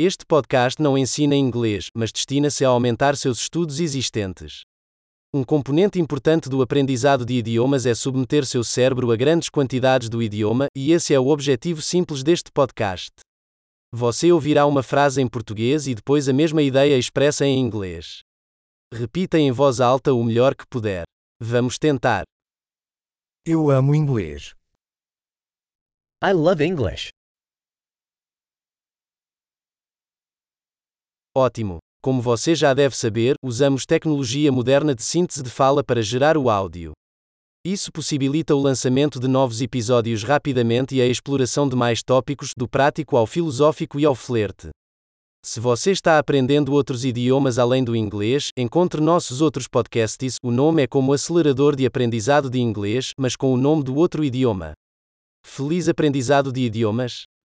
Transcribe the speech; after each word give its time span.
Este 0.00 0.24
podcast 0.24 0.80
não 0.80 0.96
ensina 0.96 1.34
inglês, 1.34 1.90
mas 1.92 2.12
destina-se 2.12 2.64
a 2.64 2.68
aumentar 2.68 3.16
seus 3.16 3.40
estudos 3.40 3.80
existentes. 3.80 4.62
Um 5.34 5.42
componente 5.42 5.98
importante 5.98 6.48
do 6.48 6.62
aprendizado 6.62 7.26
de 7.26 7.34
idiomas 7.34 7.84
é 7.84 7.92
submeter 7.96 8.46
seu 8.46 8.62
cérebro 8.62 9.10
a 9.10 9.16
grandes 9.16 9.48
quantidades 9.48 10.08
do 10.08 10.22
idioma, 10.22 10.68
e 10.72 10.92
esse 10.92 11.12
é 11.12 11.18
o 11.18 11.26
objetivo 11.26 11.82
simples 11.82 12.22
deste 12.22 12.52
podcast. 12.52 13.10
Você 13.92 14.30
ouvirá 14.30 14.66
uma 14.66 14.84
frase 14.84 15.20
em 15.20 15.26
português 15.26 15.88
e 15.88 15.96
depois 15.96 16.28
a 16.28 16.32
mesma 16.32 16.62
ideia 16.62 16.96
expressa 16.96 17.44
em 17.44 17.58
inglês. 17.58 18.20
Repita 18.94 19.36
em 19.36 19.50
voz 19.50 19.80
alta 19.80 20.14
o 20.14 20.22
melhor 20.22 20.54
que 20.54 20.64
puder. 20.70 21.02
Vamos 21.42 21.76
tentar. 21.76 22.22
Eu 23.44 23.68
amo 23.68 23.96
inglês. 23.96 24.54
I 26.22 26.32
love 26.32 26.64
English. 26.64 27.10
Ótimo! 31.38 31.78
Como 32.02 32.20
você 32.20 32.52
já 32.52 32.74
deve 32.74 32.96
saber, 32.96 33.36
usamos 33.44 33.86
tecnologia 33.86 34.50
moderna 34.50 34.92
de 34.92 35.04
síntese 35.04 35.40
de 35.40 35.48
fala 35.48 35.84
para 35.84 36.02
gerar 36.02 36.36
o 36.36 36.50
áudio. 36.50 36.90
Isso 37.64 37.92
possibilita 37.92 38.56
o 38.56 38.60
lançamento 38.60 39.20
de 39.20 39.28
novos 39.28 39.60
episódios 39.62 40.24
rapidamente 40.24 40.96
e 40.96 41.00
a 41.00 41.06
exploração 41.06 41.68
de 41.68 41.76
mais 41.76 42.00
tópicos, 42.02 42.50
do 42.58 42.68
prático 42.68 43.16
ao 43.16 43.24
filosófico 43.24 44.00
e 44.00 44.04
ao 44.04 44.16
flerte. 44.16 44.70
Se 45.44 45.60
você 45.60 45.92
está 45.92 46.18
aprendendo 46.18 46.72
outros 46.72 47.04
idiomas 47.04 47.56
além 47.56 47.84
do 47.84 47.94
inglês, 47.94 48.48
encontre 48.56 49.00
nossos 49.00 49.40
outros 49.40 49.68
podcasts. 49.68 50.38
O 50.42 50.50
nome 50.50 50.82
é 50.82 50.86
como 50.88 51.12
acelerador 51.12 51.76
de 51.76 51.86
aprendizado 51.86 52.50
de 52.50 52.58
inglês, 52.58 53.12
mas 53.16 53.36
com 53.36 53.54
o 53.54 53.56
nome 53.56 53.84
do 53.84 53.94
outro 53.94 54.24
idioma. 54.24 54.72
Feliz 55.46 55.88
aprendizado 55.88 56.50
de 56.50 56.62
idiomas! 56.62 57.28